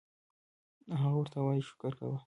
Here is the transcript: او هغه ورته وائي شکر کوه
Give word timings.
او 0.91 0.95
هغه 1.01 1.15
ورته 1.19 1.37
وائي 1.41 1.61
شکر 1.69 1.91
کوه 1.99 2.17